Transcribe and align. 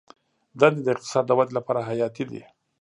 دندې 0.59 0.81
د 0.83 0.87
اقتصاد 0.95 1.23
د 1.27 1.31
ودې 1.37 1.53
لپاره 1.57 1.85
حیاتي 1.89 2.23
دي. 2.31 2.41